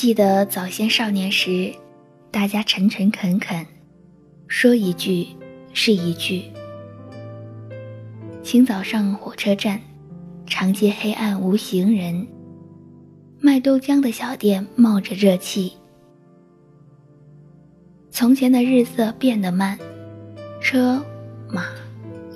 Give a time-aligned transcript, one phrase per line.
[0.00, 1.74] 记得早先少年时，
[2.30, 3.66] 大家诚诚恳恳，
[4.46, 5.26] 说一句
[5.72, 6.44] 是一句。
[8.40, 9.80] 清早上火车站，
[10.46, 12.24] 长街黑暗无行人，
[13.40, 15.72] 卖豆浆的小店冒着热气。
[18.08, 19.76] 从前的日色变得慢，
[20.60, 21.04] 车
[21.50, 21.64] 马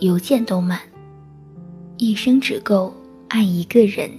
[0.00, 0.80] 邮件都慢，
[1.96, 2.92] 一生只够
[3.28, 4.10] 爱一个人。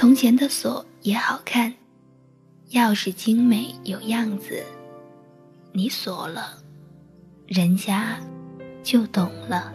[0.00, 1.74] 从前的锁也好看，
[2.70, 4.62] 钥匙精美有样子，
[5.72, 6.62] 你锁了，
[7.48, 8.20] 人家
[8.84, 9.72] 就懂了。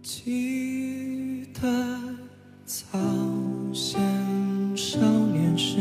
[0.00, 1.68] 记得
[2.64, 2.96] 早
[3.74, 4.00] 先
[4.76, 5.78] 少年时，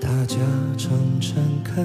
[0.00, 0.38] 大家
[0.76, 1.84] 诚诚恳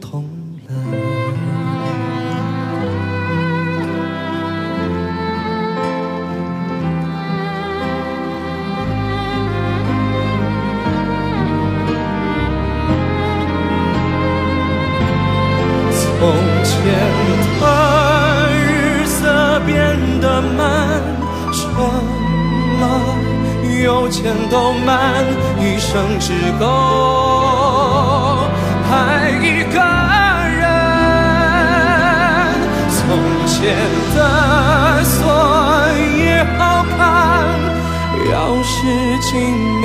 [16.21, 16.29] 从
[16.63, 16.77] 前
[17.59, 17.65] 的
[18.53, 19.73] 日色变
[20.21, 21.01] 得慢，
[21.51, 21.59] 车
[22.79, 22.83] 马
[23.83, 25.25] 邮件都慢，
[25.59, 26.63] 一生只够
[28.91, 29.79] 爱一个
[30.59, 30.61] 人。
[32.93, 33.01] 从
[33.47, 33.75] 前
[34.15, 35.17] 的锁
[36.19, 36.99] 也好看，
[38.29, 38.31] 钥
[38.61, 38.69] 匙
[39.23, 39.31] 精
[39.81, 39.83] 美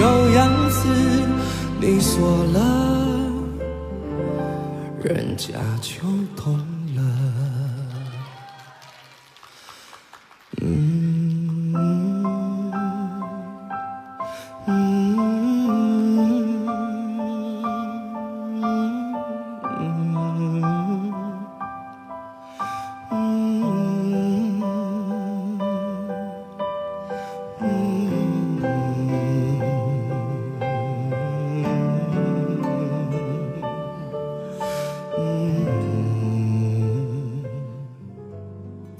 [0.00, 0.04] 有
[0.34, 0.82] 样子，
[1.78, 2.18] 你锁
[2.52, 2.95] 了。
[5.06, 6.00] 人家就
[6.34, 6.58] 懂
[6.96, 7.02] 了。
[10.60, 11.72] 嗯
[14.66, 15.25] 嗯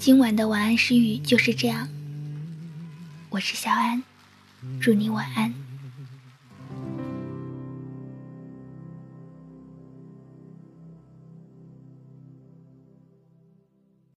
[0.06, 1.88] 今晚的晚安诗语就是这样。
[3.28, 4.04] 我是小安，
[4.80, 5.52] 祝你晚安。